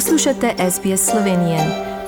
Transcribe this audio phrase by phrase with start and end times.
[0.00, 1.58] Poslušate SBS Slovenije.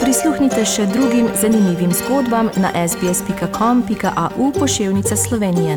[0.01, 5.77] Prisluhnite še drugim zanimivim zgodbam na sbsp.com.au pošiljka Slovenije.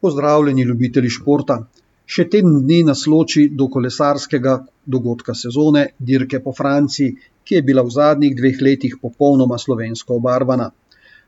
[0.00, 1.58] Pozdravljeni, ljubitelji športa.
[2.06, 4.54] Še teden dni nas loči do kolesarskega
[4.86, 10.70] dogodka sezone, dirke po Franciji, ki je bila v zadnjih dveh letih popolnoma slovensko obarvana.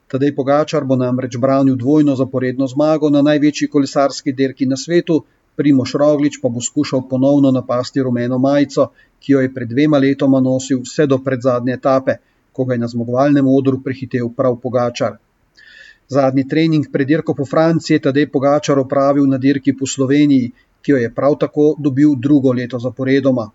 [0.06, 5.24] Tadej Pogačar bo namreč branil dvojno zaporedno zmago na največji kolesarski dirki na svetu,
[5.56, 8.88] Primoš Roglič pa bo skušal ponovno napasti rumeno majico,
[9.20, 12.16] ki jo je pred dvema letoma nosil vse do predzadnje etape,
[12.52, 15.18] ko ga je na zmagovalnem odru prehitev prav Pogačar.
[16.08, 20.52] Zadnji trening pred dirko po Franciji je Tadej Pogačar opravil na dirki po Sloveniji,
[20.82, 23.50] ki jo je prav tako dobil drugo leto zaporedoma.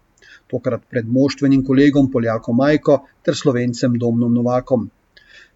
[0.47, 4.87] Tokrat pred moštvenim kolegom Poljakom Majko ter slovencem Domnom Novakom.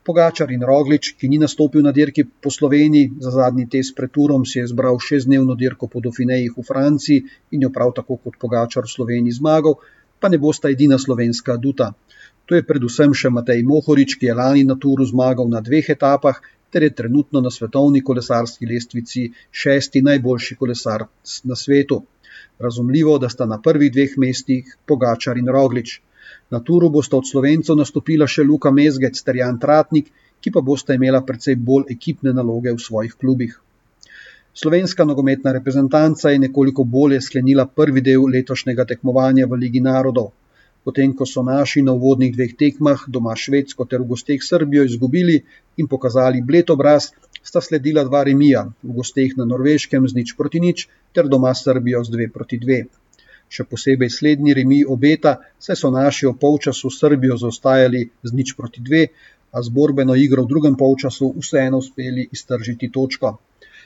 [0.04, 4.46] Pogačar in Roglič, ki ni nastopil na dirki po Sloveniji, za zadnji test pred Turom
[4.46, 8.90] si je zbral šestdnevno dirko po Dauphinejih v Franciji in jo prav tako kot Pogačar
[8.90, 9.78] v Sloveniji zmagal,
[10.20, 11.94] pa ne bosta edina slovenska duta.
[12.50, 16.42] To je predvsem še Matej Mohorič, ki je lani na Turu zmagal na dveh etapah
[16.72, 21.06] ter je trenutno na svetovni kolesarski lestvici šesti najboljši kolesar
[21.44, 22.02] na svetu.
[22.60, 26.00] Razumljivo, da sta na prvih dveh mestih Pogačar in Roglič.
[26.52, 30.10] Na turu bosta od slovencev nastopila še Luka Mezgec ter Jan Tratnik,
[30.44, 33.54] ki pa bosta imela precej bolj ekipne naloge v svojih klubih.
[34.54, 40.34] Slovenska nogometna reprezentanca je nekoliko bolje sklenila prvi del letošnjega tekmovanja v Ligi narodov.
[40.84, 45.38] Potem, ko so naši na uvodnih dveh tekmah, doma Švedsko ter v gosteh Srbijo, izgubili
[45.78, 50.60] in pokazali bled obraz, sta sledila dva remija, v gosteh na Norveškem z nič proti
[50.60, 52.82] nič ter doma Srbijo z dve proti dve
[53.52, 58.80] še posebej slednji remi obeta, saj so naši v polčasu Srbijo zaostajali z nič proti
[58.80, 59.04] dve,
[59.52, 63.36] a z borbeno igro v drugem polčasu vseeno uspeli iztržiti točko.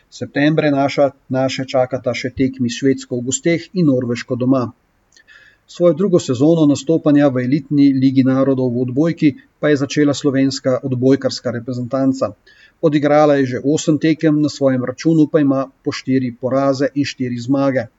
[0.09, 4.70] Septembre naša, naše čakata še tekmi Švedsko v gosteh in Norveško doma.
[5.67, 11.49] Svojo drugo sezono nastopanja v elitni ligi narodov v odbojki pa je začela slovenska odbojkarska
[11.58, 12.37] reprezentanca.
[12.86, 17.42] Odigrala je že osem tekem, na svojem računu pa ima po štiri poraze in štiri
[17.42, 17.89] zmage.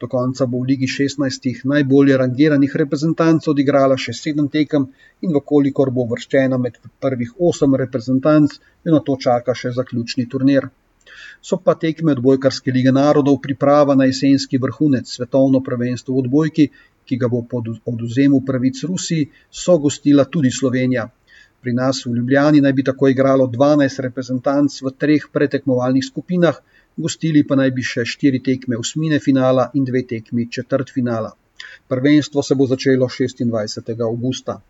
[0.00, 4.84] Do konca bo v Ligi 16 najbolje rangiranih reprezentanc odigrala še sedem tekem
[5.26, 8.54] in vkolikor bo vrščena med prvih osem reprezentanc,
[8.84, 10.68] jo na to čaka še zaključni turnir.
[11.42, 16.70] So pa tekme odbojkarske lige narodov priprava na jesenski vrhunec svetovno prvenstvo v odbojki,
[17.08, 21.08] ki ga bo po oduzemu pravic Rusiji, so gostila tudi Slovenija.
[21.60, 26.60] Pri nas v Ljubljani naj bi tako igralo 12 reprezentanc v treh pretekmovalnih skupinah,
[26.98, 31.30] gostili pa naj bi še štiri tekme osmine finala in dve tekmi četrt finala.
[31.88, 33.94] Prvenstvo se bo začelo 26.
[34.08, 34.60] augusta.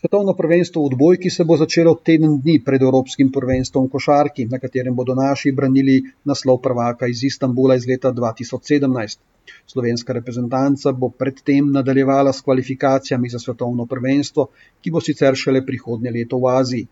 [0.00, 4.94] Svetovno prvenstvo v odbojki se bo začelo teden dni pred Evropskim prvenstvom košarki, na katerem
[4.96, 9.18] bodo naši branili naslov prvaka iz Istanbula iz leta 2017.
[9.66, 14.48] Slovenska reprezentanca bo predtem nadaljevala s kvalifikacijami za svetovno prvenstvo,
[14.80, 16.88] ki bo sicer šele prihodnje leto v Aziji.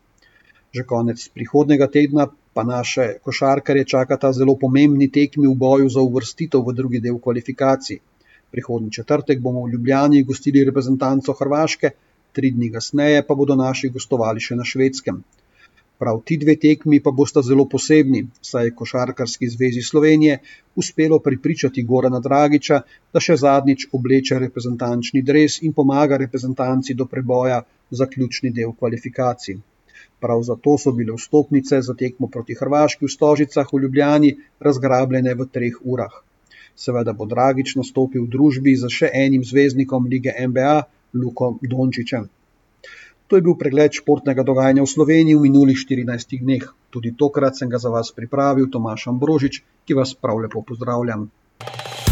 [0.77, 6.65] Že konec prihodnega tedna pa naše košarkarje čakata zelo pomembni tekmi v boju za uvrstitev
[6.67, 8.01] v drugi del kvalifikacij.
[8.51, 11.91] Prihodnji četrtek bomo v Ljubljani gostili reprezentanco Hrvaške,
[12.33, 15.23] tri dni kasneje pa bodo naši gostovali še na švedskem.
[16.03, 20.41] Prav ti dve tekmi pa bosta zelo posebni, saj je Košarkarski zvezi Slovenije
[20.75, 22.83] uspelo pripričati Gorana Dragiča,
[23.15, 29.61] da še zadnjič obleče reprezentančni dres in pomaga reprezentanci do preboja za ključni del kvalifikacij.
[30.21, 34.31] Prav zato so bile vstopnice za tekmo proti Hrvaški v Stožicah v Ljubljani
[34.61, 36.17] razgrabljene v treh urah.
[36.75, 40.75] Seveda bo Dragič nastopil v družbi z še enim zvezdnikom lige NBA,
[41.15, 42.29] Lukom Dončičem.
[43.29, 46.65] To je bil pregled športnega dogajanja v Sloveniji v minulih 14 dneh.
[46.89, 51.29] Tudi tokrat sem ga za vas pripravil Tomaš Ambrožič, ki vas prav lepo pozdravljam.